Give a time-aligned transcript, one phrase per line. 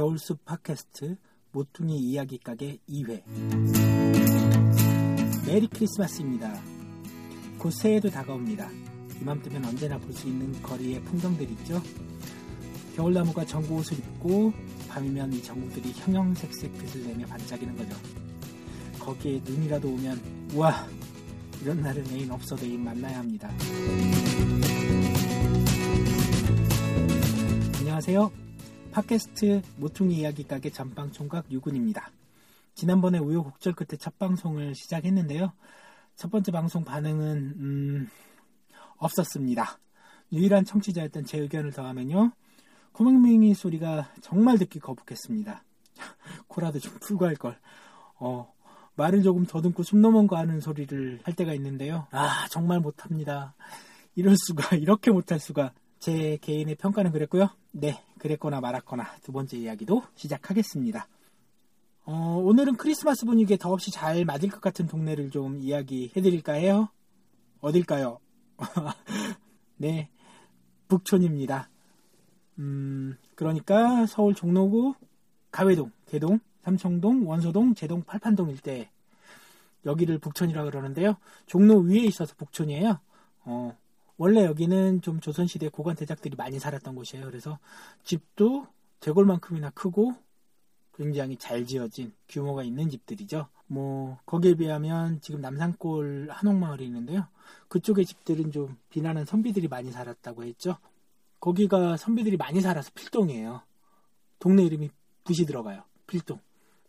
[0.00, 1.14] 겨울숲 팟캐스트
[1.52, 3.22] 모퉁이 이야기 가게 2회
[5.46, 6.58] 메리 크리스마스입니다.
[7.58, 8.70] 곧 새해도 다가옵니다.
[9.20, 11.82] 이맘때면 언제나 볼 수 있는 거리의 풍경들 있죠?
[12.96, 14.54] 겨울나무가 전구 옷을 입고
[14.88, 17.94] 밤이면 이 전구들이 형형색색 빛을 내며 반짝이는 거죠.
[19.00, 20.88] 거기에 눈이라도 오면 우와
[21.60, 23.50] 이런 날은 애인 없어도 애인 만나야 합니다.
[27.80, 28.49] 안녕하세요.
[28.92, 32.10] 팟캐스트 모퉁이 이야기 가게 전방 총각 유군입니다.
[32.74, 35.52] 지난번에 우여곡절 끝에 첫 방송을 시작했는데요.
[36.16, 38.08] 첫 번째 방송 반응은 음,
[38.96, 39.78] 없었습니다.
[40.32, 42.32] 유일한 청취자였던 제 의견을 더하면요.
[42.92, 45.62] 코맹맹이 소리가 정말 듣기 거북했습니다.
[46.48, 47.58] 코라도 좀 풀고 할 걸.
[48.16, 48.52] 어,
[48.96, 52.08] 말을 조금 더듬고 숨거 하는 소리를 할 때가 있는데요.
[52.10, 53.54] 아 정말 못합니다.
[54.16, 57.50] 이럴 수가 이렇게 못할 수가 제 개인의 평가는 그랬고요.
[57.72, 61.06] 네, 그랬거나 말았거나 두 번째 이야기도 시작하겠습니다.
[62.06, 66.88] 어, 오늘은 크리스마스 분위기에 더없이 잘 맞을 것 같은 동네를 좀 이야기해드릴까 해요.
[67.60, 68.18] 어딜까요?
[69.76, 70.08] 네,
[70.88, 71.68] 북촌입니다.
[72.58, 74.94] 음, 그러니까 서울 종로구
[75.50, 78.90] 가회동, 대동, 삼청동, 원소동, 제동, 팔판동 일대
[79.84, 81.16] 여기를 북촌이라 그러는데요.
[81.44, 82.98] 종로 위에 있어서 북촌이에요.
[83.44, 83.76] 어,
[84.20, 87.24] 원래 여기는 좀 조선시대 고관 대작들이 많이 살았던 곳이에요.
[87.24, 87.58] 그래서
[88.04, 88.66] 집도
[89.00, 90.14] 대골만큼이나 크고
[90.94, 93.48] 굉장히 잘 지어진 규모가 있는 집들이죠.
[93.66, 97.28] 뭐 거기에 비하면 지금 남산골 한옥마을이 있는데요.
[97.68, 100.76] 그쪽의 집들은 좀 비난한 선비들이 많이 살았다고 했죠.
[101.40, 103.62] 거기가 선비들이 많이 살아서 필동이에요.
[104.38, 104.90] 동네 이름이
[105.24, 105.82] 붓이 들어가요.
[106.06, 106.38] 필동.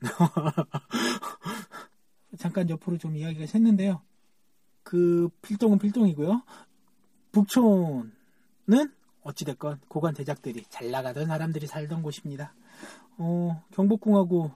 [2.38, 4.02] 잠깐 옆으로 좀 이야기가 샜는데요.
[4.84, 6.42] 그 필동은 필동이고요.
[7.32, 8.12] 북촌은
[9.24, 12.54] 어찌됐건 고관 대작들이 잘 나가던 사람들이 살던 곳입니다.
[13.18, 14.52] 어, 경복궁하고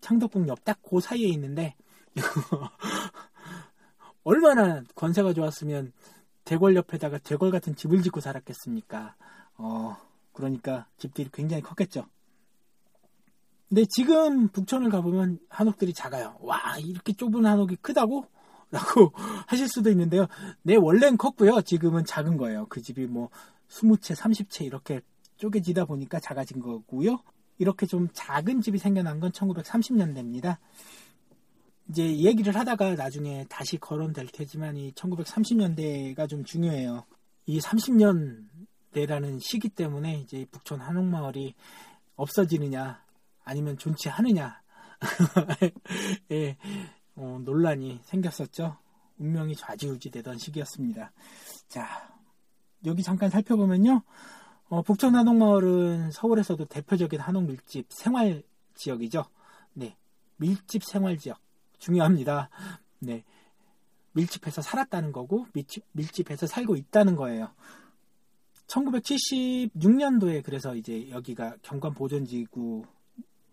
[0.00, 1.74] 창덕궁 옆 딱 그 사이에 있는데
[4.24, 5.92] 얼마나 권세가 좋았으면
[6.44, 9.14] 대궐 옆에다가 대궐 같은 집을 짓고 살았겠습니까?
[9.58, 9.96] 어,
[10.32, 12.06] 그러니까 집들이 굉장히 컸겠죠.
[13.68, 16.36] 근데 지금 북촌을 가보면 한옥들이 작아요.
[16.40, 18.26] 와, 이렇게 좁은 한옥이 크다고?
[18.70, 19.12] 라고
[19.46, 20.26] 하실 수도 있는데요.
[20.62, 21.62] 네, 원래는 컸고요.
[21.62, 22.66] 지금은 작은 거예요.
[22.68, 23.30] 그 집이 뭐
[23.68, 25.00] 20채, 30채 이렇게
[25.36, 27.20] 쪼개지다 보니까 작아진 거고요.
[27.58, 30.58] 이렇게 좀 작은 집이 생겨난 건 1930년대입니다.
[31.88, 37.04] 이제 얘기를 하다가 나중에 다시 거론될 테지만 이 1930년대가 좀 중요해요.
[37.46, 41.54] 이 30년대라는 시기 때문에 이제 북촌 한옥마을이
[42.16, 43.04] 없어지느냐
[43.44, 44.60] 아니면 존치하느냐
[46.32, 46.56] 예,
[47.16, 48.76] 어, 논란이 생겼었죠.
[49.18, 51.12] 운명이 좌지우지 되던 시기였습니다.
[51.68, 52.14] 자,
[52.84, 54.02] 여기 잠깐 살펴보면요.
[54.68, 58.42] 어, 북촌 한옥마을은 서울에서도 대표적인 한옥 밀집 생활
[58.74, 59.24] 지역이죠.
[59.74, 59.96] 네,
[60.36, 61.38] 밀집 생활 지역
[61.78, 62.50] 중요합니다.
[62.98, 63.24] 네,
[64.12, 67.50] 밀집해서 살았다는 거고 밀집, 밀집해서 살고 있다는 거예요.
[68.66, 72.84] 1976년도에 그래서 이제 여기가 경관 보존지구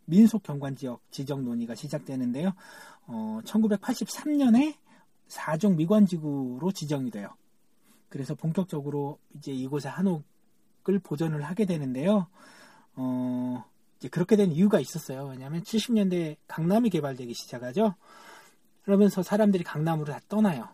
[0.05, 2.53] 민속 경관 지역 지정 논의가 시작되는데요.
[3.07, 4.75] 어, 1983년에
[5.27, 7.29] 4종 미관지구로 지정이 돼요.
[8.09, 12.27] 그래서 본격적으로 이제 이곳에 한옥을 보존을 하게 되는데요.
[12.95, 13.65] 어,
[13.97, 15.27] 이제 그렇게 된 이유가 있었어요.
[15.27, 17.95] 왜냐하면 70년대 강남이 개발되기 시작하죠.
[18.83, 20.67] 그러면서 사람들이 강남으로 다 떠나요.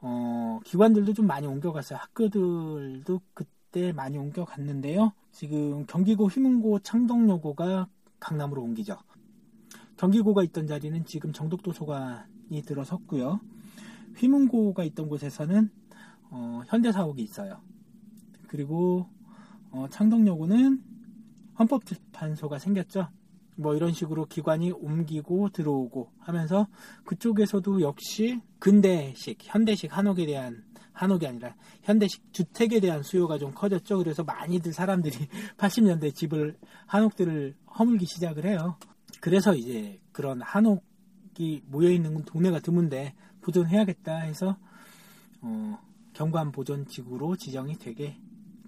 [0.00, 1.98] 어, 기관들도 좀 많이 옮겨갔어요.
[1.98, 5.12] 학교들도 그때 많이 옮겨갔는데요.
[5.32, 7.88] 지금 경기고, 휘문고, 창동여고가
[8.20, 8.96] 강남으로 옮기죠.
[9.96, 13.40] 경기고가 있던 자리는 지금 정독도서관이 들어섰고요.
[14.16, 15.70] 휘문고가 있던 곳에서는
[16.30, 17.60] 어, 현대사옥이 있어요.
[18.48, 19.08] 그리고
[19.70, 20.82] 어, 창동여고는
[21.58, 23.08] 헌법재판소가 생겼죠.
[23.56, 26.68] 뭐 이런 식으로 기관이 옮기고 들어오고 하면서
[27.04, 33.98] 그쪽에서도 역시 근대식, 현대식 한옥에 대한 한옥이 아니라 현대식 주택에 대한 수요가 좀 커졌죠.
[33.98, 35.16] 그래서 많이들 사람들이
[35.56, 38.76] 80년대 집을 한옥들을 허물기 시작을 해요.
[39.20, 44.56] 그래서 이제 그런 한옥이 모여 있는 동네가 드문데 보존해야겠다 해서
[45.40, 45.78] 어,
[46.12, 48.16] 경관 보존 지구로 지정이 되게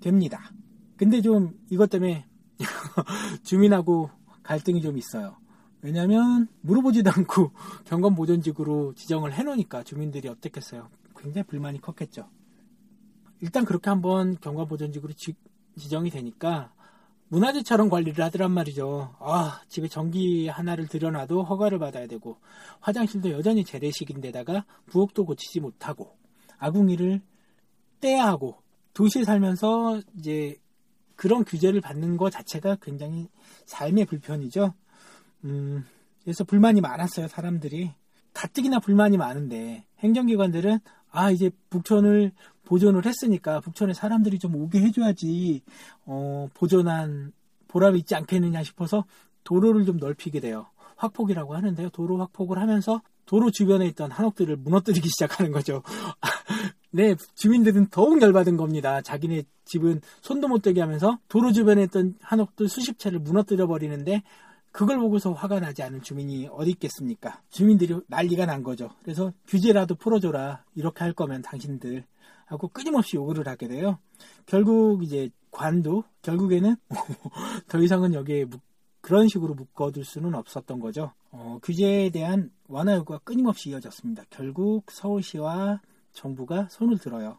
[0.01, 0.53] 됩니다.
[0.97, 2.27] 근데 좀 이것 때문에
[3.45, 4.11] 주민하고
[4.43, 5.37] 갈등이 좀 있어요.
[5.81, 7.53] 왜냐하면 물어보지도 않고
[7.85, 10.89] 경관 보존 지구로 지정을 해놓으니까 주민들이 어떻겠어요?
[11.17, 12.29] 굉장히 불만이 컸겠죠.
[13.41, 15.35] 일단 그렇게 한번 경관 보존 지구로 지,
[15.77, 16.73] 지정이 되니까
[17.29, 19.15] 문화재처럼 관리를 하더란 말이죠.
[19.21, 22.39] 아, 집에 전기 하나를 들여놔도 허가를 받아야 되고,
[22.81, 26.17] 화장실도 여전히 재래식인데다가 부엌도 고치지 못하고,
[26.59, 27.21] 아궁이를
[28.01, 28.63] 떼야 하고,
[28.95, 30.57] 도시에 살면서 이제
[31.17, 33.29] 그런 규제를 받는 것 자체가 굉장히
[33.67, 34.73] 삶의 불편이죠.
[35.45, 35.85] 음,
[36.23, 37.93] 그래서 불만이 많았어요, 사람들이.
[38.33, 40.79] 가뜩이나 불만이 많은데, 행정기관들은,
[41.11, 42.33] 아, 이제 북촌을
[42.69, 45.62] 보존을 했으니까 북촌에 사람들이 좀 오게 해줘야지,
[46.05, 47.32] 어, 보존한
[47.67, 49.06] 보람이 있지 않겠느냐 싶어서
[49.43, 50.67] 도로를 좀 넓히게 돼요.
[50.97, 51.88] 확폭이라고 하는데요.
[51.91, 55.82] 도로 확폭을 하면서 도로 주변에 있던 한옥들을 무너뜨리기 시작하는 거죠.
[56.91, 59.00] 네, 주민들은 더욱 열받은 겁니다.
[59.00, 64.23] 자기네 집은 손도 못 대게 하면서 도로 주변에 있던 한옥들 수십 채를 무너뜨려 버리는데
[64.73, 67.41] 그걸 보고서 화가 나지 않은 주민이 어디 있겠습니까?
[67.49, 68.91] 주민들이 난리가 난 거죠.
[69.03, 70.64] 그래서 규제라도 풀어줘라.
[70.75, 72.05] 이렇게 할 거면 당신들
[72.49, 73.99] 하고 끊임없이 요구를 하게 돼요.
[74.47, 76.77] 결국 이제 관도 결국에는
[77.69, 78.61] 더 이상은 여기에 묵,
[79.00, 81.12] 그런 식으로 묶어둘 수는 없었던 거죠.
[81.31, 84.25] 어, 규제에 대한 완화 요구가 끊임없이 이어졌습니다.
[84.31, 85.81] 결국 서울시와
[86.12, 87.39] 정부가 손을 들어요.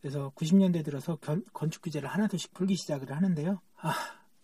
[0.00, 3.60] 그래서 90년대 들어서 견, 건축 규제를 하나둘씩 풀기 시작을 하는데요.
[3.80, 3.94] 아,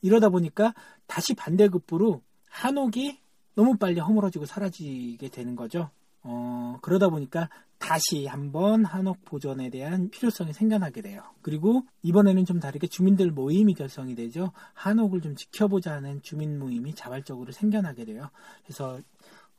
[0.03, 0.73] 이러다 보니까
[1.07, 3.21] 다시 반대급부로 한옥이
[3.55, 5.91] 너무 빨리 허물어지고 사라지게 되는 거죠.
[6.23, 11.23] 어, 그러다 보니까 다시 한번 한옥 보존에 대한 필요성이 생겨나게 돼요.
[11.43, 14.53] 그리고 이번에는 좀 다르게 주민들 모임이 결성이 되죠.
[14.75, 18.31] 한옥을 좀 지켜보자 하는 주민 모임이 자발적으로 생겨나게 돼요.
[18.63, 19.01] 그래서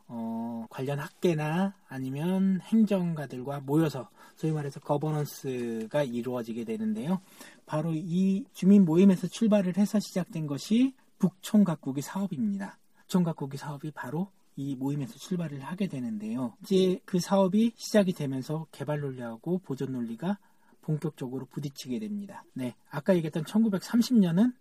[0.07, 7.21] 어, 관련 학계나 아니면 행정가들과 모여서 소위 말해서 거버넌스가 이루어지게 되는데요.
[7.65, 12.77] 바로 이 주민 모임에서 출발을 해서 시작된 것이 북촌 각국기 사업입니다.
[12.99, 16.53] 북촌 각국기 사업이 바로 이 모임에서 출발을 하게 되는데요.
[16.63, 20.37] 이제 그 사업이 시작이 되면서 개발 논리하고 보존 논리가
[20.81, 22.43] 본격적으로 부딪히게 됩니다.
[22.53, 24.53] 네, 아까 얘기했던 1930년은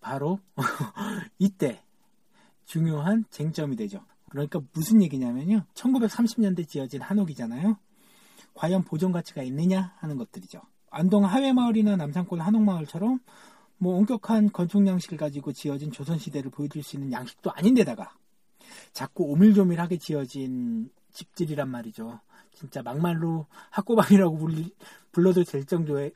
[0.00, 0.40] 바로
[1.38, 1.82] 이때
[2.64, 4.04] 중요한 쟁점이 되죠.
[4.28, 5.64] 그러니까 무슨 얘기냐면요.
[5.74, 7.76] 1930년대 지어진 한옥이잖아요.
[8.54, 10.60] 과연 보존 가치가 있느냐 하는 것들이죠.
[10.90, 13.20] 안동 하회마을이나 남산골 한옥마을처럼
[13.78, 18.14] 뭐 엄격한 건축 양식을 가지고 지어진 조선시대를 보여줄 수 있는 양식도 아닌데다가
[18.92, 22.20] 자꾸 오밀조밀하게 지어진 집들이란 말이죠.
[22.52, 24.48] 진짜 막말로 학고방이라고
[25.12, 26.12] 불러도 될 정도의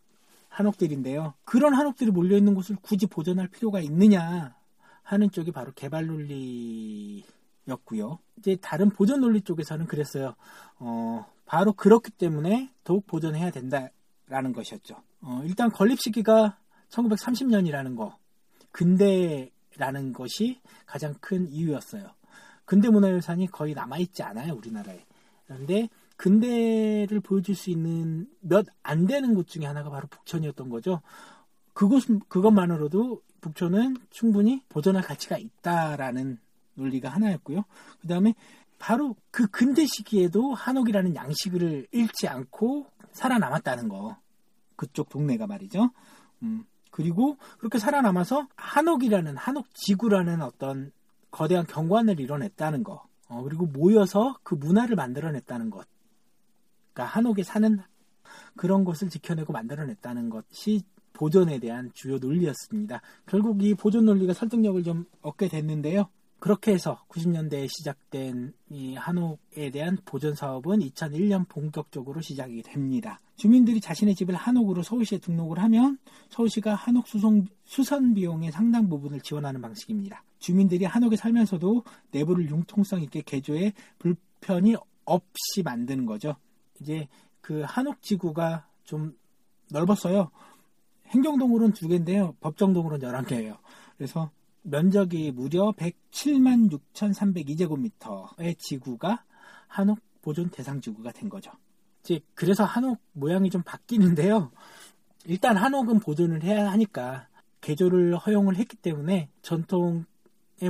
[0.49, 1.34] 한옥들인데요.
[1.44, 4.55] 그런 한옥들이 몰려있는 곳을 굳이 보존할 필요가 있느냐
[5.02, 8.19] 하는 쪽이 바로 개발 논리였고요.
[8.38, 10.34] 이제 다른 보존 논리 쪽에서는 그랬어요.
[10.79, 14.96] 어, 바로 그렇기 때문에 더욱 보존해야 된다라는 것이었죠.
[15.20, 16.58] 어, 일단 건립 시기가
[16.88, 18.17] 1930년이라는 거,
[18.72, 22.16] 근대라는 것이 가장 큰 이유였어요.
[22.67, 25.05] 근대 문화유산이 거의 남아있지 않아요, 우리나라에.
[25.47, 31.01] 그런데 근대를 보여줄 수 있는 몇 안 되는 곳 중에 하나가 바로 북촌이었던 거죠.
[31.73, 36.39] 그곳, 그것만으로도 북촌은 충분히 보존할 가치가 있다라는
[36.75, 37.65] 논리가 하나였고요.
[38.01, 38.35] 그 다음에
[38.79, 44.17] 바로 그 근대 시기에도 한옥이라는 양식을 잃지 않고 살아남았다는 거.
[44.77, 45.91] 그쪽 동네가 말이죠.
[46.43, 50.93] 음, 그리고 그렇게 살아남아서 한옥이라는 한옥 지구라는 어떤
[51.36, 53.06] 거대한 경관을 이뤄냈다는 거.
[53.28, 55.86] 어, 그리고 모여서 그 문화를 만들어냈다는 것.
[56.94, 57.78] 그러니까 한옥에 사는
[58.56, 63.02] 그런 것을 지켜내고 만들어냈다는 것이 보존에 대한 주요 논리였습니다.
[63.26, 66.08] 결국 이 보존 논리가 설득력을 좀 얻게 됐는데요.
[66.38, 73.20] 그렇게 해서 90년대에 시작된 이 한옥에 대한 보존 사업은 2001년 본격적으로 시작이 됩니다.
[73.36, 75.98] 주민들이 자신의 집을 한옥으로 서울시에 등록을 하면
[76.31, 80.22] 서울시가 한옥 수송, 수선 비용의 상당 부분을 지원하는 방식입니다.
[80.38, 86.36] 주민들이 한옥에 살면서도 내부를 융통성 있게 개조해 불편이 없이 만드는 거죠.
[86.81, 87.08] 이제
[87.40, 89.16] 그 한옥 지구가 좀
[89.70, 90.31] 넓었어요.
[91.08, 92.34] 행정동으로는 두 개인데요.
[92.40, 93.58] 법정동으로는 11개예요.
[93.96, 94.31] 그래서
[94.69, 99.23] 면적이 무려 107만 6,302제곱미터의 지구가
[99.69, 101.53] 한옥 보존 대상 지구가 된 거죠.
[102.03, 104.51] 이제 그래서 한옥 모양이 좀 바뀌는데요.
[105.27, 107.29] 일단 한옥은 보존을 해야 하니까
[107.61, 110.05] 개조를 허용을 했기 때문에 전통의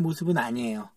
[0.03, 0.91] 모습은 아니에요.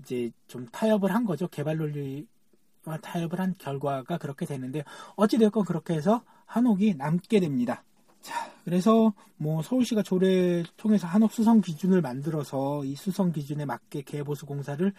[0.00, 1.46] 이제 좀 타협을 한 거죠.
[1.46, 4.82] 개발 논리와 타협을 한 결과가 그렇게 되는데
[5.14, 7.84] 어찌되었건 그렇게 해서 한옥이 남게 됩니다.
[8.24, 14.46] 자, 그래서 뭐 서울시가 조례를 통해서 한옥 수성 기준을 만들어서 이 수성 기준에 맞게 개보수
[14.46, 14.94] 공사를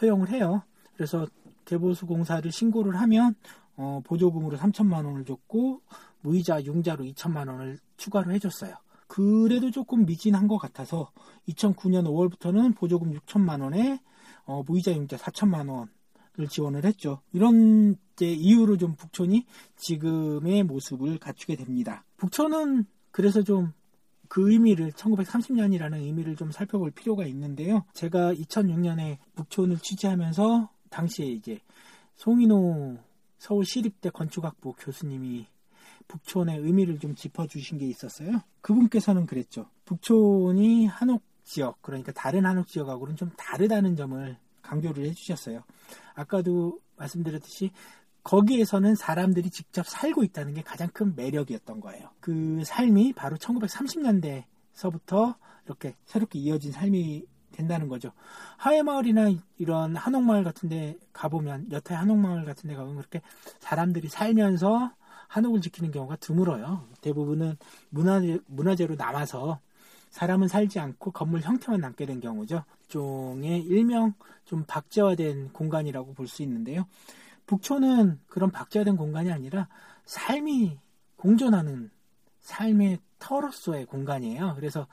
[0.00, 0.62] 허용을 해요.
[0.94, 1.26] 그래서
[1.64, 3.34] 개보수 공사를 신고를 하면
[3.74, 5.80] 어, 보조금으로 3천만 원을 줬고
[6.20, 8.76] 무이자 융자로 2천만 원을 추가로 해줬어요.
[9.08, 11.10] 그래도 조금 미진한 것 같아서
[11.48, 14.00] 2009년 5월부터는 보조금 6천만 원에
[14.44, 17.22] 어, 무이자 융자 4천만 원을 지원을 했죠.
[17.32, 22.04] 이런 이유로 좀 북촌이 지금의 모습을 갖추게 됩니다.
[22.18, 23.72] 북촌은 그래서 좀
[24.28, 27.84] 그 의미를 1930년이라는 의미를 좀 살펴볼 필요가 있는데요.
[27.94, 31.58] 제가 2006년에 북촌을 취재하면서 당시에 이제
[32.16, 32.98] 송인호
[33.38, 35.46] 서울시립대 건축학부 교수님이
[36.06, 38.42] 북촌의 의미를 좀 짚어주신 게 있었어요.
[38.60, 39.66] 그분께서는 그랬죠.
[39.84, 45.62] 북촌이 한옥 지역, 그러니까 다른 한옥 지역하고는 좀 다르다는 점을 강조를 해주셨어요.
[46.14, 47.70] 아까도 말씀드렸듯이
[48.24, 52.10] 거기에서는 사람들이 직접 살고 있다는 게 가장 큰 매력이었던 거예요.
[52.20, 58.12] 그 삶이 바로 1930년대서부터 이렇게 새롭게 이어진 삶이 된다는 거죠.
[58.58, 63.22] 하회마을이나 이런 한옥마을 같은 데 가보면 여태 한옥마을 같은 데 가보면 그렇게
[63.60, 64.92] 사람들이 살면서
[65.28, 66.86] 한옥을 지키는 경우가 드물어요.
[67.00, 67.56] 대부분은
[67.90, 69.60] 문화재, 문화재로 남아서
[70.10, 72.64] 사람은 살지 않고 건물 형태만 남게 된 경우죠.
[72.88, 76.86] 종의 일명 좀 박제화된 공간이라고 볼 수 있는데요.
[77.48, 79.68] 북촌은 그런 박제화된 공간이 아니라
[80.04, 80.78] 삶이
[81.16, 81.90] 공존하는
[82.40, 84.54] 삶의 터로서의 공간이에요.
[84.54, 84.86] 그래서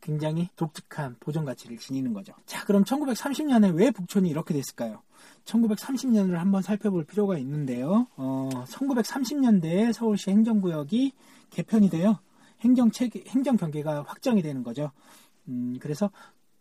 [0.00, 2.32] 굉장히 독특한 보존 가치를 지니는 거죠.
[2.46, 5.02] 자, 그럼 1930년에 왜 북촌이 이렇게 됐을까요?
[5.44, 8.06] 1930년을 한번 살펴볼 필요가 있는데요.
[8.16, 11.12] 어, 1930년대에 서울시 행정구역이
[11.50, 12.18] 개편이 돼요.
[12.60, 14.90] 행정 체계, 행정 경계가 확정이 되는 거죠.
[15.48, 16.10] 음, 그래서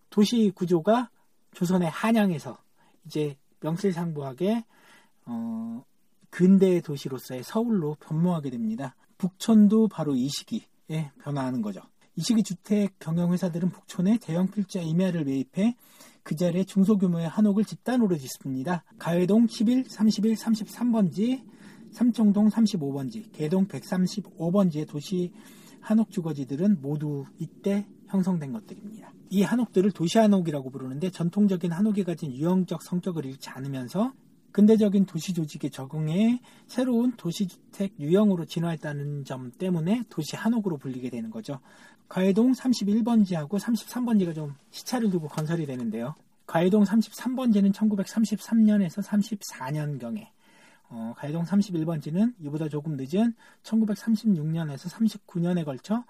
[0.10, 1.10] 도시 구조가
[1.54, 2.58] 조선의 한양에서
[3.06, 4.66] 이제 명실상부하게
[5.30, 5.84] 어,
[6.30, 8.96] 근대 도시로서의 서울로 변모하게 됩니다.
[9.18, 11.82] 북촌도 바로 이 시기에 변화하는 거죠.
[12.16, 15.76] 이 시기 주택 경영 회사들은 북촌에 대형 필자 임야를 매입해
[16.24, 18.84] 그 자리에 중소규모의 한옥을 집단으로 짓습니다.
[18.98, 21.44] 가회동 11, 31, 33번지,
[21.92, 25.32] 삼청동 35번지, 개동 135번지의 도시
[25.80, 29.12] 한옥 주거지들은 모두 이때 형성된 것들입니다.
[29.30, 34.14] 이 한옥들을 도시 한옥이라고 부르는데 전통적인 한옥이 가진 유형적 성격을 잃지 않으면서
[34.52, 41.60] 근대적인 도시 조직에 적응해 새로운 도시주택 유형으로 진화했다는 점 때문에 도시 한옥으로 불리게 되는 거죠.
[42.08, 46.16] 가해동 31번지하고 33번지가 좀 시차를 두고 건설이 되는데요.
[46.48, 50.28] 가해동 33번지는 1933년에서 34년경에
[50.90, 56.04] 어, 가해동 31번지는 이보다 조금 늦은 1936년에서 39년에 걸쳐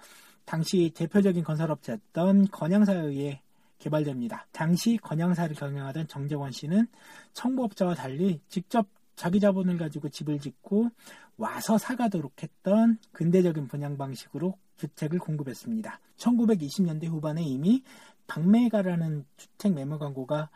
[0.45, 3.41] 당시 대표적인 건설업체였던 건양사에 의해
[3.79, 4.47] 개발됩니다.
[4.51, 6.87] 당시 건양사를 경영하던 정재원 씨는
[7.33, 10.89] 청부업자와 달리 직접 자기 자본을 가지고 집을 짓고
[11.37, 15.99] 와서 사가도록 했던 근대적인 분양 방식으로 주택을 공급했습니다.
[16.17, 17.83] 1920년대 후반에 이미
[18.27, 20.49] 박매가라는 주택 매매 광고가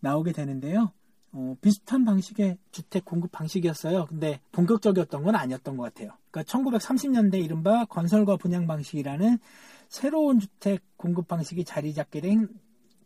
[0.00, 0.92] 나오게 되는데요.
[1.32, 4.06] 어, 비슷한 방식의 주택 공급 방식이었어요.
[4.06, 6.12] 근데 본격적이었던 건 아니었던 것 같아요.
[6.30, 9.38] 그러니까 1930년대 이른바 건설과 분양 방식이라는
[9.90, 12.48] 새로운 주택 공급 방식이 자리 잡게 된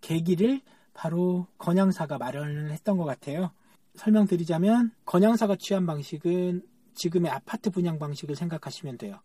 [0.02, 0.60] 계기를
[0.92, 3.50] 바로 건양사가 마련을 했던 것 같아요.
[3.94, 6.62] 설명드리자면 건양사가 취한 방식은
[6.94, 9.18] 지금의 아파트 분양 방식을 생각하시면 돼요.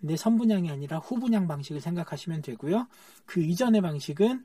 [0.00, 2.88] 근데 선분양이 아니라 후분양 방식을 생각하시면 되고요.
[3.24, 4.44] 그 이전의 방식은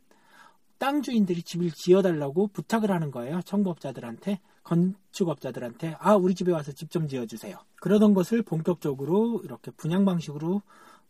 [0.77, 3.41] 땅 주인들이 집을 지어달라고 부탁을 하는 거예요.
[3.41, 7.57] 청부업자들한테, 건축업자들한테, 아, 우리 집에 와서 집 좀 지어주세요.
[7.81, 10.61] 그러던 것을 본격적으로 이렇게 분양 방식으로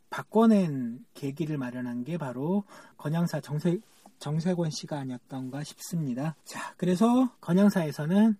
[0.10, 2.64] 바꿔낸 계기를 마련한 게 바로
[2.98, 3.80] 건양사 정세,
[4.20, 6.36] 정세권 씨가 아니었던가 싶습니다.
[6.44, 8.36] 자, 그래서 건양사에서는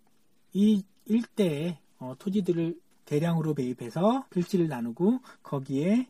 [0.54, 6.08] 이 일대의 어, 토지들을 대량으로 매입해서 필지를 나누고 거기에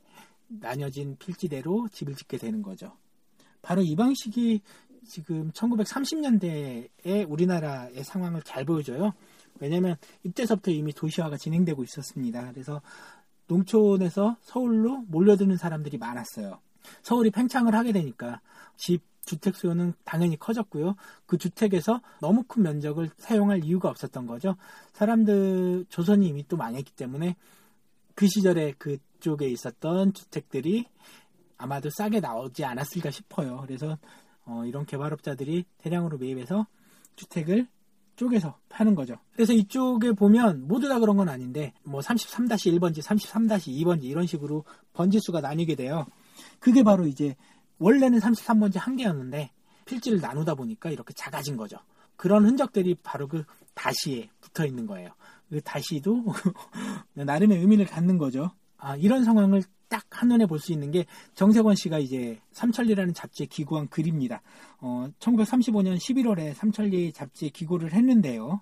[0.48, 2.92] 나뉘어진 필지대로 집을 짓게 되는 거죠.
[3.62, 4.62] 바로 이 방식이
[5.08, 9.14] 지금 1930년대에 우리나라의 상황을 잘 보여줘요.
[9.60, 12.52] 왜냐하면 이때서부터 이미 도시화가 진행되고 있었습니다.
[12.52, 12.82] 그래서
[13.50, 16.60] 농촌에서 서울로 몰려드는 사람들이 많았어요.
[17.02, 18.40] 서울이 팽창을 하게 되니까
[18.78, 20.96] 집 주택 수요는 당연히 커졌고요.
[21.28, 24.56] 그 주택에서 너무 큰 면적을 사용할 이유가 없었던 거죠.
[24.94, 27.36] 사람들 조선이 이미 또 망했기 때문에
[28.16, 30.88] 그 시절에 그쪽에 있었던 주택들이
[31.58, 33.62] 아마도 싸게 나오지 않았을까 싶어요.
[33.68, 34.00] 그래서
[34.46, 36.66] 어, 이런 개발업자들이 대량으로 매입해서
[37.16, 37.68] 주택을
[38.20, 39.16] 쪼개서 파는 거죠.
[39.32, 45.40] 그래서 이쪽에 보면 모두 다 그런 건 아닌데 뭐 33-1번지, 33-2번지 이런 식으로 번지 수가
[45.40, 46.06] 나뉘게 돼요.
[46.60, 47.38] 그게 바로 이제
[47.78, 49.52] 원래는 33번지 한 개였는데
[49.86, 51.78] 필지를 나누다 보니까 이렇게 작아진 거죠.
[52.18, 55.12] 그런 흔적들이 바로 그 다시에 붙어 있는 거예요.
[55.50, 56.26] 그 다시도
[57.16, 58.52] 나름의 의미를 갖는 거죠.
[58.80, 63.88] 아, 이런 상황을 딱 한눈에 볼 수 있는 게 정세권 씨가 이제 삼천리라는 잡지에 기고한
[63.90, 64.42] 글입니다.
[64.80, 68.62] 어, 1935년 11월에 삼천리 잡지에 기고를 했는데요.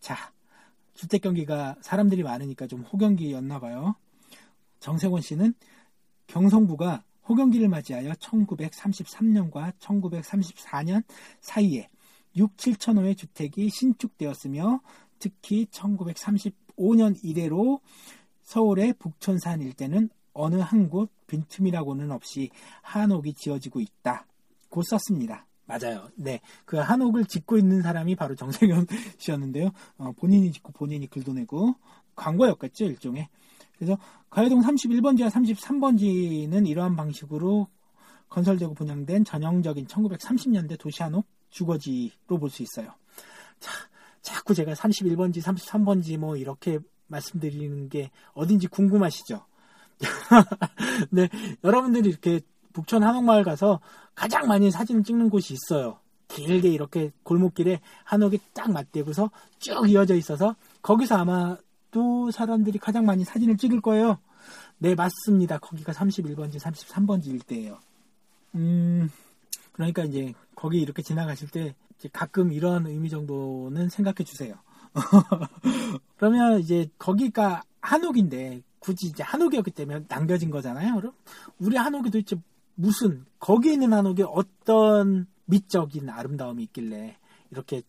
[0.00, 0.16] 자,
[0.94, 3.96] 주택 경기가 사람들이 많으니까 좀 호경기였나 봐요.
[4.80, 5.54] 정세곤 씨는
[6.28, 11.02] 경성부가 호경기를 맞이하여 1933년과 1934년
[11.40, 11.88] 사이에
[12.36, 14.80] 6, 7천 호의 주택이 신축되었으며
[15.18, 17.80] 특히 1935년 이래로
[18.48, 22.48] 서울의 북촌산 일대는 어느 한 곳 빈틈이라고는 없이
[22.80, 24.24] 한옥이 지어지고 있다.
[24.70, 25.46] 고 썼습니다.
[25.66, 26.08] 맞아요.
[26.14, 26.40] 네.
[26.64, 28.86] 그 한옥을 짓고 있는 사람이 바로 정세균
[29.18, 29.70] 씨였는데요.
[29.98, 31.74] 어, 본인이 짓고 본인이 글도 내고
[32.16, 33.28] 광고였겠죠, 일종의.
[33.76, 33.98] 그래서
[34.30, 37.66] 가요동 31번지와 33번지는 이러한 방식으로
[38.30, 42.94] 건설되고 분양된 전형적인 1930년대 도시 한옥 주거지로 볼 수 있어요.
[43.60, 43.72] 자,
[44.22, 46.78] 자꾸 제가 31번지, 33번지 뭐 이렇게
[47.08, 49.44] 말씀드리는 게 어딘지 궁금하시죠?
[51.10, 51.28] 네,
[51.64, 52.40] 여러분들이 이렇게
[52.72, 53.80] 북촌 한옥마을 가서
[54.14, 55.98] 가장 많이 사진을 찍는 곳이 있어요.
[56.28, 61.56] 길게 이렇게 골목길에 한옥이 딱 맞대고서 쭉 이어져 있어서 거기서 아마
[61.90, 64.18] 또 사람들이 가장 많이 사진을 찍을 거예요.
[64.78, 65.58] 네, 맞습니다.
[65.58, 67.78] 거기가 31번지, 33번지 일대예요.
[68.54, 69.10] 음,
[69.72, 71.74] 그러니까 이제 거기 이렇게 지나가실 때
[72.12, 74.54] 가끔 이런 의미 정도는 생각해 주세요.
[76.16, 80.96] 그러면 이제 거기가 한옥인데 굳이 이제 한옥이었기 때문에 남겨진 거잖아요.
[80.96, 81.12] 그럼
[81.58, 82.36] 우리 한옥이 도대체
[82.74, 87.16] 무슨 거기에 있는 한옥에 어떤 미적인 아름다움이 있길래
[87.50, 87.82] 이렇게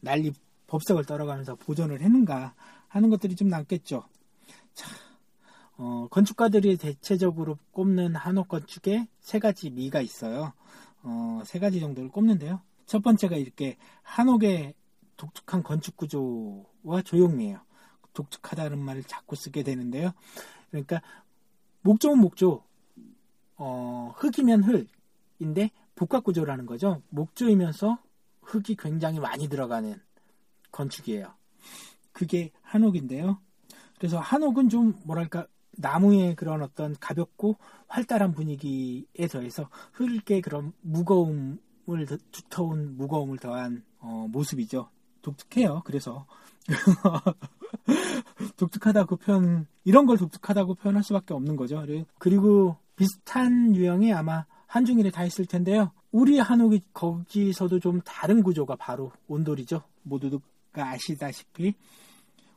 [0.00, 0.32] 난리
[0.66, 2.54] 법석을 떨어가면서 보존을 했는가
[2.88, 4.04] 하는 것들이 좀 남겠죠.
[4.74, 4.86] 자,
[5.76, 10.52] 어, 건축가들이 대체적으로 꼽는 한옥 건축에 세 가지 미가 있어요.
[11.02, 12.60] 어, 세 가지 정도를 꼽는데요.
[12.86, 14.74] 첫 번째가 이렇게 한옥의
[15.20, 17.60] 독특한 건축 구조와 조형미예요.
[18.14, 20.12] 독특하다는 말을 자꾸 쓰게 되는데요.
[20.70, 21.02] 그러니까
[21.82, 22.62] 목조는 목조,
[23.56, 27.02] 어, 흙이면 흙인데 복합 구조라는 거죠.
[27.10, 27.98] 목조이면서
[28.40, 30.00] 흙이 굉장히 많이 들어가는
[30.72, 31.34] 건축이에요.
[32.12, 33.38] 그게 한옥인데요.
[33.98, 37.56] 그래서 한옥은 좀 뭐랄까 나무의 그런 어떤 가볍고
[37.88, 41.58] 활달한 분위기에 더해서 흙의 그런 무거움을
[42.32, 44.88] 두터운 무거움을 더한 어, 모습이죠.
[45.22, 45.82] 독특해요.
[45.84, 46.26] 그래서
[48.56, 51.84] 독특하다고 표현 이런 걸 독특하다고 표현할 수밖에 없는 거죠.
[52.18, 55.92] 그리고 비슷한 유형이 아마 한중일에 다 있을 텐데요.
[56.12, 59.82] 우리 한옥이 거기서도 좀 다른 구조가 바로 온돌이죠.
[60.02, 60.40] 모두가
[60.74, 61.74] 아시다시피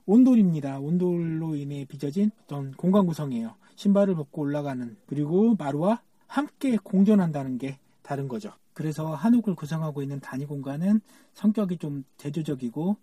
[0.06, 0.80] 온돌입니다.
[0.80, 3.56] 온돌로 인해 빚어진 어떤 공간 구성이에요.
[3.76, 8.52] 신발을 벗고 올라가는 그리고 마루와 함께 공존한다는 게 다른 거죠.
[8.74, 11.02] 그래서 한옥을 구성하고 있는 단위 공간은
[11.34, 12.98] 성격이 좀 대조적이고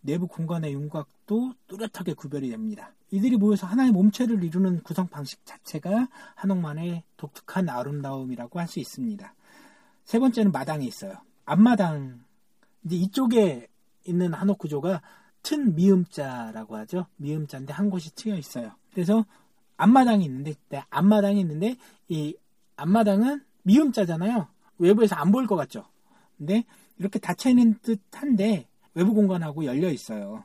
[0.00, 2.92] 내부 공간의 윤곽도 뚜렷하게 구별이 됩니다.
[3.10, 9.34] 이들이 모여서 하나의 몸체를 이루는 구성 방식 자체가 한옥만의 독특한 아름다움이라고 할 수 있습니다.
[10.04, 11.14] 세 번째는 마당에 있어요.
[11.44, 12.24] 앞마당
[12.84, 13.68] 이제 이쪽에
[14.04, 15.02] 있는 한옥 구조가
[15.42, 17.06] 튼 미음자라고 하죠.
[17.16, 18.72] 미음자인데 한 곳이 트여 있어요.
[18.92, 19.24] 그래서
[19.76, 21.76] 앞마당이 있는데 네, 앞마당이 있는데
[22.08, 22.34] 이
[22.76, 24.48] 앞마당은 미음자잖아요.
[24.78, 25.84] 외부에서 안 보일 것 같죠.
[26.36, 26.64] 근데
[26.98, 30.44] 이렇게 닫혀 있는 듯한데 외부 공간하고 열려 있어요.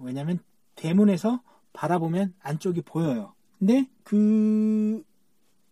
[0.00, 0.38] 왜냐하면
[0.74, 1.40] 대문에서
[1.72, 3.34] 바라보면 안쪽이 보여요.
[3.58, 5.02] 근데 그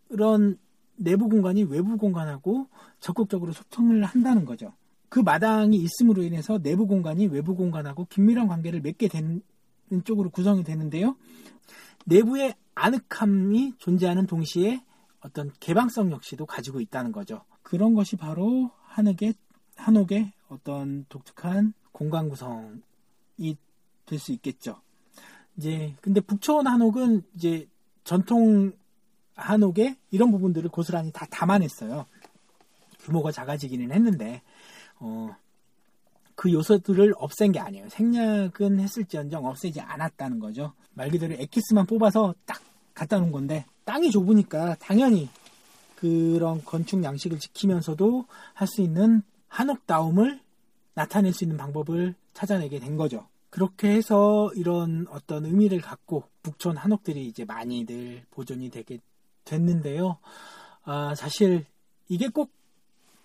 [0.08, 0.58] 그런
[0.96, 2.68] 내부 공간이 외부 공간하고
[3.00, 4.72] 적극적으로 소통을 한다는 거죠.
[5.08, 9.42] 그 마당이 있음으로 인해서 내부 공간이 외부 공간하고 긴밀한 관계를 맺게 되는
[10.04, 11.16] 쪽으로 구성이 되는데요.
[12.06, 14.82] 내부의 아늑함이 존재하는 동시에
[15.24, 17.42] 어떤 개방성 역시도 가지고 있다는 거죠.
[17.62, 19.34] 그런 것이 바로 한옥의
[19.74, 23.56] 한옥의 어떤 독특한 공간 구성이
[24.06, 24.80] 될 수 있겠죠.
[25.56, 27.66] 이제 근데 북촌 한옥은 이제
[28.04, 28.72] 전통
[29.34, 32.04] 한옥의 이런 부분들을 고스란히 다 담아냈어요.
[33.00, 34.42] 규모가 작아지기는 했는데
[34.98, 35.34] 어,
[36.34, 37.88] 그 요소들을 없앤 게 아니에요.
[37.88, 40.74] 생략은 했을지언정 없애지 않았다는 거죠.
[40.92, 42.60] 말 그대로 엑기스만 뽑아서 딱
[42.92, 45.28] 갖다 놓은 건데 땅이 좁으니까 당연히
[45.96, 50.40] 그런 건축 양식을 지키면서도 할 수 있는 한옥다움을
[50.94, 53.26] 나타낼 수 있는 방법을 찾아내게 된 거죠.
[53.50, 58.98] 그렇게 해서 이런 어떤 의미를 갖고 북촌 한옥들이 이제 많이들 보존이 되게
[59.44, 60.18] 됐는데요.
[60.84, 61.64] 아, 사실
[62.08, 62.50] 이게 꼭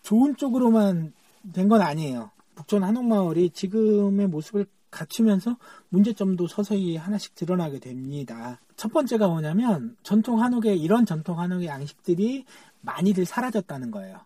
[0.04, 1.13] 좋은 쪽으로만
[1.54, 2.32] 된 건 아니에요.
[2.56, 5.58] 북촌 한옥마을이 지금의 모습을 갖추면서
[5.89, 8.60] 문제점도 서서히 하나씩 드러나게 됩니다.
[8.75, 12.45] 첫 번째가 뭐냐면 전통 한옥의 이런 전통 한옥의 양식들이
[12.82, 14.19] 많이들 사라졌다는 거예요.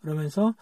[0.00, 0.54] 그러면서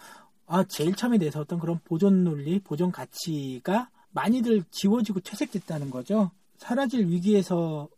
[0.46, 6.32] 아, 제일 처음에 내세웠던 그런 보존 논리, 보존 가치가 많이들 지워지고 퇴색됐다는 거죠.
[6.56, 7.88] 사라질 위기에서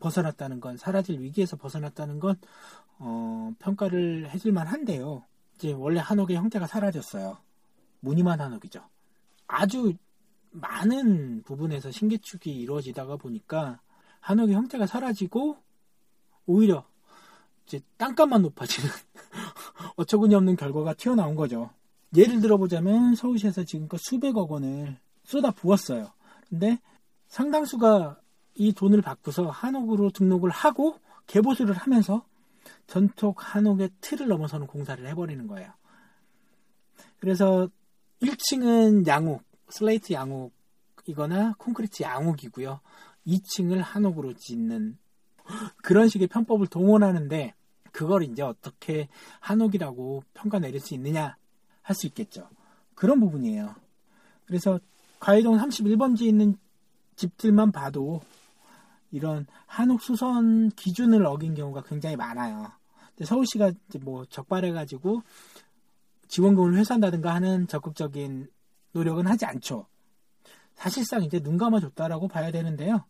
[0.00, 2.36] 벗어났다는 건, 사라질 위기에서 벗어났다는 건,
[2.98, 5.24] 어, 평가를 해줄만 한데요.
[5.56, 7.36] 이제 원래 한옥의 형태가 사라졌어요.
[8.00, 8.82] 무늬만 한옥이죠.
[9.46, 9.92] 아주
[10.54, 13.80] 많은 부분에서 신개축이 이루어지다가 보니까
[14.20, 15.56] 한옥의 형태가 사라지고
[16.46, 16.86] 오히려
[17.66, 18.88] 이제 땅값만 높아지는
[19.96, 21.70] 어처구니 없는 결과가 튀어나온 거죠.
[22.16, 26.12] 예를 들어보자면 서울시에서 지금껏 수백억 원을 쏟아 부었어요.
[26.48, 26.78] 근데
[27.26, 28.20] 상당수가
[28.54, 32.24] 이 돈을 받고서 한옥으로 등록을 하고 개보수를 하면서
[32.86, 35.72] 전통 한옥의 틀을 넘어서는 공사를 해버리는 거예요.
[37.18, 37.68] 그래서
[38.20, 42.80] 1층은 양옥, 슬레이트 양옥이거나 콘크리트 양옥이고요.
[43.26, 44.98] 2층을 한옥으로 짓는
[45.82, 47.54] 그런 식의 편법을 동원하는데
[47.92, 49.08] 그걸 이제 어떻게
[49.40, 51.36] 한옥이라고 평가 내릴 수 있느냐
[51.82, 52.48] 할 수 있겠죠.
[52.94, 53.74] 그런 부분이에요.
[54.46, 54.80] 그래서
[55.20, 56.56] 가해동 31번지에 있는
[57.16, 58.20] 집들만 봐도
[59.10, 62.72] 이런 한옥 수선 기준을 어긴 경우가 굉장히 많아요.
[63.22, 65.22] 서울시가 뭐 적발해가지고
[66.28, 68.48] 지원금을 회수한다든가 하는 적극적인
[68.94, 69.86] 노력은 하지 않죠.
[70.74, 73.04] 사실상 이제 눈 감아줬다라고 봐야 되는데요.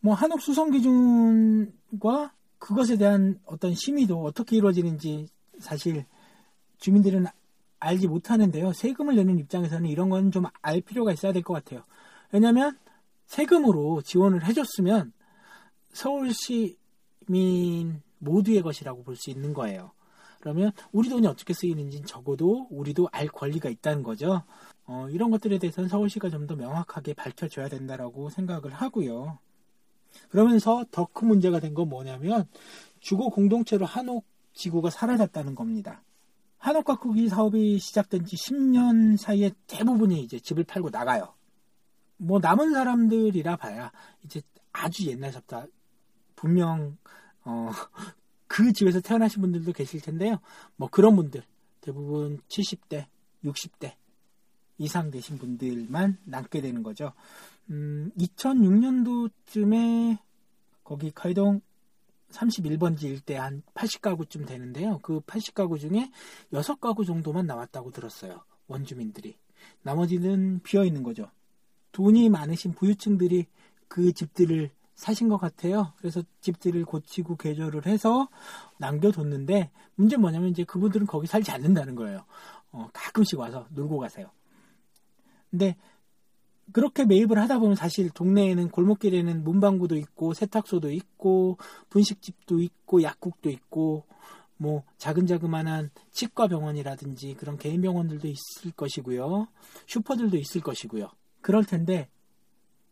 [0.00, 5.28] 뭐 한옥 수선 기준과 그것에 대한 어떤 심의도 어떻게 이루어지는지
[5.60, 6.04] 사실
[6.78, 7.26] 주민들은
[7.78, 8.72] 알지 못하는데요.
[8.72, 11.82] 세금을 내는 입장에서는 이런 건 좀 알 필요가 있어야 될 것 같아요.
[12.32, 12.78] 왜냐하면
[13.26, 15.12] 세금으로 지원을 해줬으면
[15.92, 16.76] 서울 시
[17.28, 19.92] 민 모두의 것이라고 볼 수 있는 거예요.
[20.40, 24.42] 그러면 우리 돈이 어떻게 쓰이는지 적어도 우리도 알 권리가 있다는 거죠.
[24.92, 29.38] 어, 이런 것들에 대해서는 서울시가 좀 더 명확하게 밝혀줘야 된다라고 생각을 하고요.
[30.28, 32.46] 그러면서 더 큰 문제가 된 건 뭐냐면
[33.00, 36.02] 주거 공동체로 한옥 지구가 사라졌다는 겁니다.
[36.58, 41.32] 한옥 가꾸기 사업이 시작된 지 10년 사이에 대부분이 이제 집을 팔고 나가요.
[42.18, 43.90] 뭐 남은 사람들이라 봐야
[44.24, 45.66] 이제 아주 옛날부터
[46.36, 46.98] 분명
[47.44, 47.70] 어,
[48.46, 50.38] 그 집에서 태어나신 분들도 계실 텐데요.
[50.76, 51.42] 뭐 그런 분들
[51.80, 53.06] 대부분 70대,
[53.44, 53.94] 60대
[54.78, 57.12] 이상 되신 분들만 남게 되는 거죠.
[57.70, 60.18] 음, 2006년도쯤에
[60.84, 61.60] 거기 카이동
[62.30, 64.98] 31번지 일대 한 80가구쯤 되는데요.
[65.02, 66.10] 그 80가구 중에
[66.52, 68.42] 6가구 정도만 나왔다고 들었어요.
[68.66, 69.36] 원주민들이.
[69.82, 71.30] 나머지는 비어 있는 거죠.
[71.92, 73.46] 돈이 많으신 부유층들이
[73.86, 75.92] 그 집들을 사신 것 같아요.
[75.98, 78.28] 그래서 집들을 고치고 개조를 해서
[78.78, 82.24] 남겨뒀는데 문제는 뭐냐면 이제 그분들은 거기 살지 않는다는 거예요.
[82.70, 84.30] 어, 가끔씩 와서 놀고 가세요.
[85.52, 85.76] 근데
[86.72, 91.58] 그렇게 매입을 하다 보면 사실 동네에는 골목길에는 문방구도 있고 세탁소도 있고
[91.90, 94.06] 분식집도 있고 약국도 있고
[94.56, 99.48] 뭐 자근자그만한 치과 병원이라든지 그런 개인 병원들도 있을 것이고요.
[99.86, 101.10] 슈퍼들도 있을 것이고요.
[101.42, 102.08] 그럴 텐데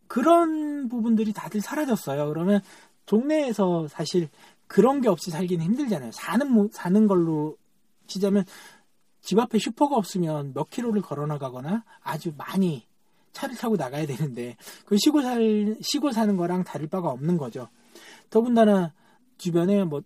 [0.07, 2.27] 그런 부분들이 다들 사라졌어요.
[2.27, 2.61] 그러면
[3.05, 4.29] 동네에서 사실
[4.67, 6.11] 그런 게 없이 살기는 힘들잖아요.
[6.11, 7.57] 사는 사는 걸로
[8.07, 8.45] 치자면
[9.21, 12.85] 집 앞에 슈퍼가 없으면 몇 킬로를 걸어 나가거나 아주 많이
[13.33, 17.69] 차를 타고 나가야 되는데 그 시골 살 시골 사는 거랑 다를 바가 없는 거죠.
[18.29, 18.93] 더군다나
[19.37, 20.01] 주변에 뭐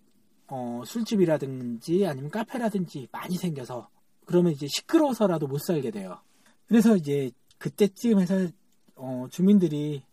[0.47, 3.89] 어, 술집이라든지 아니면 카페라든지 많이 생겨서
[4.25, 6.19] 그러면 이제 시끄러워서라도 못 살게 돼요.
[6.67, 8.47] 그래서 이제 그때쯤 해서
[8.95, 10.03] 어, 주민들이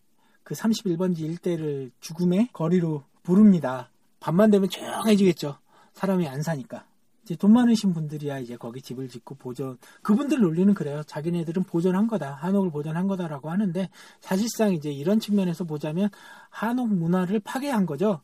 [0.43, 3.89] 그 31번지 일대를 죽음의 거리로 부릅니다.
[4.19, 5.57] 밤만 되면 조용해지겠죠.
[5.93, 6.85] 사람이 안 사니까.
[7.23, 11.03] 이제 돈 많으신 분들이야 이제 거기 집을 짓고 보존 그분들 논리는 그래요.
[11.03, 12.33] 자기네들은 보존한 거다.
[12.33, 16.09] 한옥을 보존한 거다라고 하는데 사실상 이제 이런 측면에서 보자면
[16.49, 18.21] 한옥 문화를 파괴한 거죠.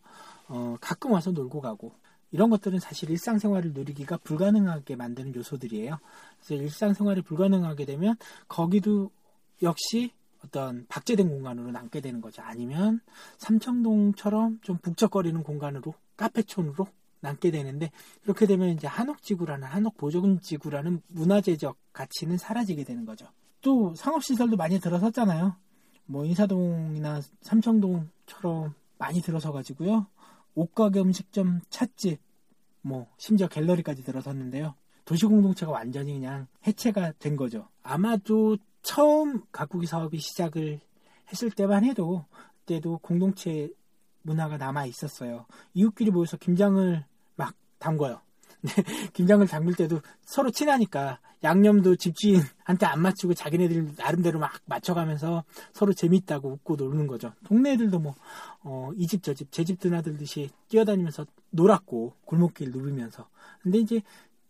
[0.47, 1.93] 어, 가끔 와서 놀고 가고
[2.31, 5.97] 이런 것들은 사실 일상생활을 누리기가 불가능하게 만드는 요소들이에요.
[6.37, 8.15] 그래서 일상생활이 불가능하게 되면
[8.47, 9.11] 거기도
[9.63, 10.11] 역시
[10.43, 12.41] 어떤 박제된 공간으로 남게 되는 거죠.
[12.41, 13.01] 아니면
[13.37, 16.87] 삼청동처럼 좀 북적거리는 공간으로 카페촌으로
[17.21, 17.91] 남게 되는데
[18.23, 23.27] 이렇게 되면 이제 한옥지구라는 한옥보존지구라는 문화재적 가치는 사라지게 되는 거죠.
[23.61, 25.55] 또 상업시설도 많이 들어섰잖아요.
[26.05, 30.07] 뭐 인사동이나 삼청동처럼 많이 들어서 가지고요.
[30.55, 32.19] 옷가게 음식점, 찻집,
[32.81, 34.75] 뭐 심지어 갤러리까지 들어섰는데요.
[35.05, 37.67] 도시공동체가 완전히 그냥 해체가 된 거죠.
[37.83, 40.79] 아마도 처음 가꾸기 사업이 시작을
[41.31, 42.25] 했을 때만 해도
[42.59, 43.69] 그때도 공동체
[44.21, 45.45] 문화가 남아 있었어요.
[45.73, 47.05] 이웃끼리 모여서 김장을
[47.39, 48.19] 막 담궈요.
[49.13, 56.49] 김장을 담글 때도 서로 친하니까 양념도 집주인한테 안 맞추고 자기네들 나름대로 막 맞춰가면서 서로 재밌다고
[56.51, 57.31] 웃고 노는 거죠.
[57.45, 58.15] 동네 애들도 뭐,
[58.61, 63.29] 어, 이 집 저 집, 제 집 드나들듯이 뛰어다니면서 놀았고, 골목길 누비면서.
[63.61, 64.01] 근데 이제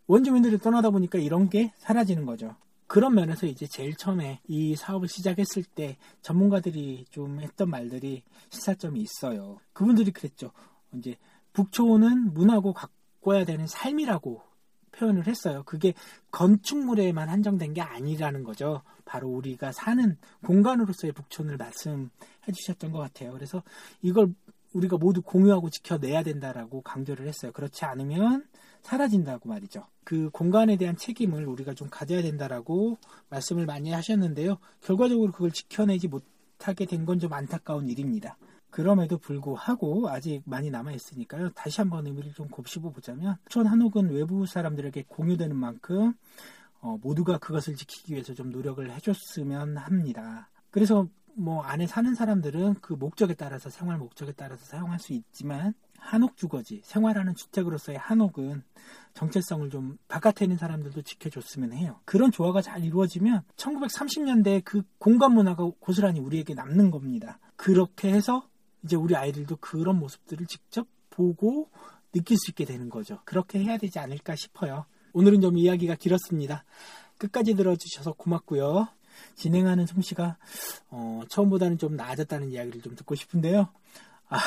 [0.07, 2.55] 원주민들이 떠나다 보니까 이런 게 사라지는 거죠.
[2.87, 9.59] 그런 면에서 이제 제일 처음에 이 사업을 시작했을 때 전문가들이 좀 했던 말들이 시사점이 있어요.
[9.73, 10.51] 그분들이 그랬죠.
[10.95, 11.15] 이제
[11.59, 14.41] 북초는 문하고 가꿔야 되는 삶이라고
[14.91, 15.63] 표현을 했어요.
[15.65, 15.93] 그게
[16.31, 18.81] 건축물에만 한정된 게 아니라는 거죠.
[19.05, 22.09] 바로 우리가 사는 공간으로서의 북촌을 말씀해
[22.53, 23.33] 주셨던 것 같아요.
[23.33, 23.63] 그래서
[24.01, 24.33] 이걸
[24.73, 27.51] 우리가 모두 공유하고 지켜내야 된다라고 강조를 했어요.
[27.51, 28.45] 그렇지 않으면
[28.81, 29.85] 사라진다고 말이죠.
[30.03, 32.97] 그 공간에 대한 책임을 우리가 좀 가져야 된다라고
[33.29, 34.57] 말씀을 많이 하셨는데요.
[34.81, 38.37] 결과적으로 그걸 지켜내지 못하게 된 건 좀 안타까운 일입니다.
[38.69, 41.49] 그럼에도 불구하고 아직 많이 남아 있으니까요.
[41.51, 46.13] 다시 한번 의미를 좀 곱씹어 보자면 촌 한옥은 외부 사람들에게 공유되는 만큼
[46.81, 50.49] 어, 모두가 그것을 지키기 위해서 좀 노력을 해줬으면 합니다.
[50.71, 56.37] 그래서 뭐 안에 사는 사람들은 그 목적에 따라서 생활 목적에 따라서 사용할 수 있지만 한옥
[56.37, 58.63] 주거지 생활하는 주택으로서의 한옥은
[59.13, 61.99] 정체성을 좀 바깥에 있는 사람들도 지켜줬으면 해요.
[62.05, 67.39] 그런 조화가 잘 이루어지면 1930년대 그 공간 문화가 고스란히 우리에게 남는 겁니다.
[67.55, 68.47] 그렇게 해서
[68.83, 71.69] 이제 우리 아이들도 그런 모습들을 직접 보고
[72.11, 73.19] 느낄 수 있게 되는 거죠.
[73.25, 74.85] 그렇게 해야 되지 않을까 싶어요.
[75.13, 76.63] 오늘은 좀 이야기가 길었습니다.
[77.17, 78.87] 끝까지 들어주셔서 고맙고요.
[79.35, 80.37] 진행하는 솜씨가
[80.89, 83.69] 어, 처음보다는 좀 나아졌다는 이야기를 좀 듣고 싶은데요.
[84.29, 84.39] 아,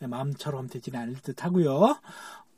[0.00, 1.98] 마음처럼 되지는 않을 듯 하고요.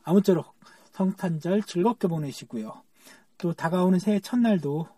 [0.05, 0.55] 아무쪼록
[0.93, 2.83] 성탄절 즐겁게 보내시고요.
[3.37, 4.89] 또 다가오는 새해 첫날도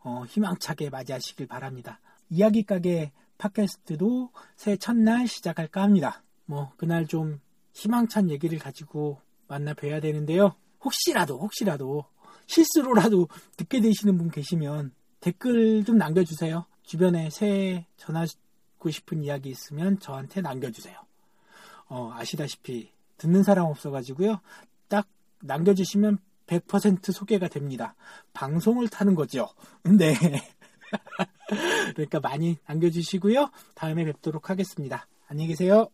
[0.00, 1.98] 어, 희망차게 맞이하시길 바랍니다.
[2.28, 6.22] 이야기 가게 팟캐스트도 새해 첫날 시작할까 합니다.
[6.46, 7.40] 뭐 그날 좀
[7.72, 10.54] 희망찬 얘기를 가지고 만나 뵈야 되는데요.
[10.82, 12.04] 혹시라도 혹시라도
[12.46, 16.66] 실수로라도 듣게 되시는 분 계시면 댓글 좀 남겨주세요.
[16.82, 20.96] 주변에 새해 전하고 싶은 이야기 있으면 저한테 남겨주세요.
[21.88, 24.40] 어, 아시다시피 듣는 사람 없어가지고요.
[24.88, 25.08] 딱
[25.40, 27.94] 남겨주시면 100% 소개가 됩니다.
[28.34, 29.48] 방송을 타는 거죠.
[29.84, 30.14] 네.
[31.94, 33.50] 그러니까 많이 남겨주시고요.
[33.74, 35.06] 다음에 뵙도록 하겠습니다.
[35.28, 35.88] 안녕히 계세요.